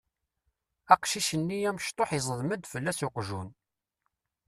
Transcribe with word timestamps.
Aqcic-nni 0.93 1.59
amecṭuḥ 1.69 2.09
iẓeddem-d 2.17 2.63
fell-as 2.71 2.99
uqjun. 3.05 3.49